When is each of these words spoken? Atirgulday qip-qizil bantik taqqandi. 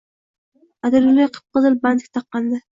Atirgulday 0.89 1.31
qip-qizil 1.37 1.79
bantik 1.87 2.13
taqqandi. 2.19 2.65